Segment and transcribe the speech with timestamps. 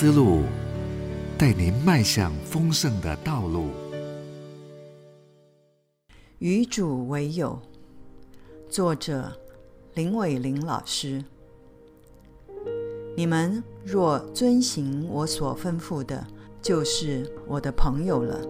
[0.00, 0.44] 思路，
[1.36, 3.66] 带您迈向丰盛的道路。
[6.38, 7.60] 与主为友，
[8.66, 9.30] 作者
[9.92, 11.22] 林伟玲老师。
[13.14, 16.26] 你们若遵行我所吩咐的，
[16.62, 18.40] 就是我的朋友了。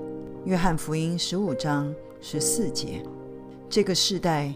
[0.45, 3.03] 约翰福音十五章十四节。
[3.69, 4.55] 这个世代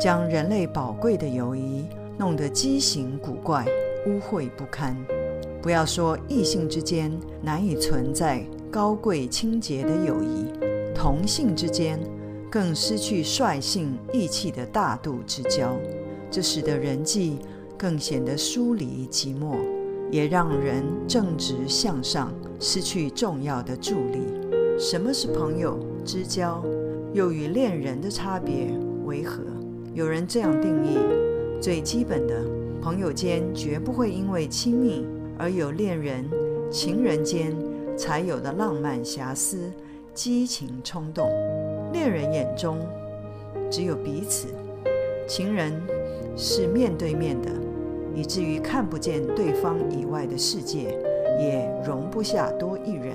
[0.00, 1.84] 将人类宝贵的友谊
[2.16, 3.66] 弄得畸形古怪、
[4.06, 4.96] 污秽不堪。
[5.62, 10.46] 不要说异性之间难以存在高贵清洁的友谊，
[10.94, 12.00] 同性之间
[12.50, 15.76] 更失去率性义气的大度之交。
[16.30, 17.38] 这使得人际
[17.76, 19.56] 更显得疏离寂寞，
[20.10, 24.18] 也让人正直向上失去重要的助力。
[24.78, 26.62] 什么是朋友之交？
[27.12, 28.68] 又与恋人的差别
[29.04, 29.42] 为何？
[29.92, 30.96] 有人这样定义：
[31.60, 32.44] 最基本的，
[32.80, 35.04] 朋友间绝不会因为亲密
[35.40, 36.28] 而有恋人、
[36.70, 37.56] 情人间
[37.96, 39.72] 才有的浪漫遐思、
[40.12, 41.30] 激情冲动。
[41.94, 42.78] 恋人眼中
[43.70, 44.48] 只有彼此，
[45.26, 45.72] 情人
[46.36, 47.48] 是面对面的，
[48.14, 50.98] 以至于看不见对方以外的世界，
[51.38, 53.14] 也容不下多一人。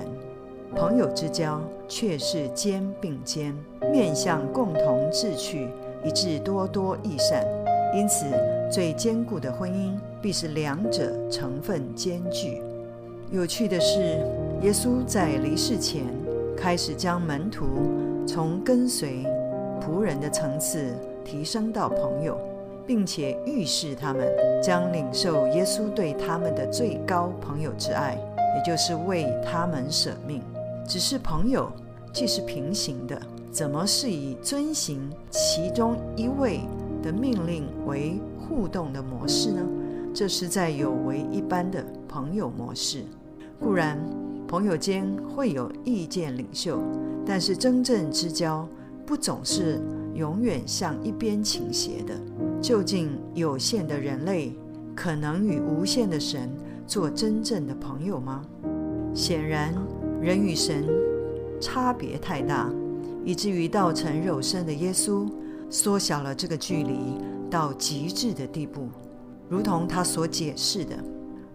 [0.74, 3.56] 朋友之交却是肩并肩，
[3.92, 5.68] 面向共同志趣，
[6.04, 7.46] 以致多多益善。
[7.94, 8.26] 因此，
[8.70, 12.60] 最坚固的婚姻必是两者成分兼具。
[13.30, 14.00] 有趣的是，
[14.62, 16.04] 耶稣在离世前
[16.56, 17.64] 开始将门徒
[18.26, 19.24] 从跟随
[19.80, 22.38] 仆人的层次提升到朋友，
[22.86, 24.28] 并且预示他们
[24.62, 28.18] 将领受耶稣对他们的最高朋友之爱，
[28.56, 30.42] 也就是为他们舍命。
[30.86, 31.70] 只是朋友，
[32.12, 33.20] 既是平行的，
[33.50, 36.60] 怎么是以遵行其中一位
[37.06, 39.62] 的命令为互动的模式呢？
[40.12, 43.04] 这是在有违一般的朋友模式。
[43.60, 43.96] 固然，
[44.48, 46.82] 朋友间会有意见领袖，
[47.24, 48.68] 但是真正之交
[49.06, 49.80] 不总是
[50.14, 52.14] 永远向一边倾斜的。
[52.60, 54.52] 究竟有限的人类
[54.96, 56.50] 可能与无限的神
[56.88, 58.44] 做真正的朋友吗？
[59.14, 59.72] 显然。
[60.18, 60.84] 人与神
[61.60, 62.68] 差别太大，
[63.22, 65.28] 以至于道成肉身的耶稣
[65.68, 66.98] 缩小了这个距离
[67.50, 68.88] 到极致的地步。
[69.48, 70.96] 如同他所解释的：“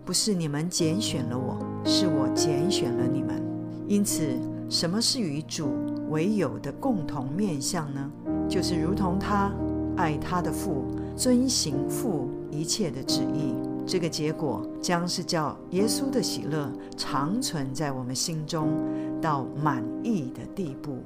[0.06, 3.42] 不是你们拣选了我，是我拣选了你们。”
[3.88, 4.38] 因此，
[4.70, 5.70] 什么是与主
[6.10, 8.12] 为友的共同面向呢？
[8.48, 9.52] 就是如同他
[9.98, 10.86] 爱他的父，
[11.16, 13.54] 遵行父一切的旨意。
[13.86, 18.70] 这个结果将是叫耶稣的喜乐长存在我们心中
[19.20, 21.00] 到满意的地步。